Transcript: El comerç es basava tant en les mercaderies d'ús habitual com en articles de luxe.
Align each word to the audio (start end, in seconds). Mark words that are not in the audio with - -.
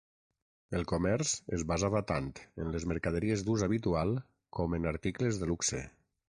El 0.77 0.85
comerç 0.91 1.33
es 1.57 1.65
basava 1.71 2.01
tant 2.11 2.31
en 2.63 2.71
les 2.77 2.87
mercaderies 2.93 3.45
d'ús 3.51 3.67
habitual 3.69 4.15
com 4.61 4.75
en 4.79 4.89
articles 4.95 5.39
de 5.43 5.53
luxe. 5.53 5.81